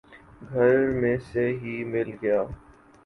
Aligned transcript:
گھر 0.49 0.71
میں 0.99 1.17
سے 1.27 1.45
ہی 1.61 1.83
مل 1.91 2.09
گیا 2.21 2.41